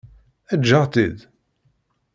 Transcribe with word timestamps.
Eǧǧ-aɣ-tt-id. 0.53 1.17